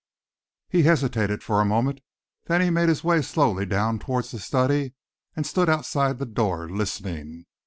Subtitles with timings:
[0.67, 1.99] He hesitated for a moment.
[2.47, 4.95] Then he made his way slowly down towards the study
[5.35, 7.45] and stood outside the door, listening.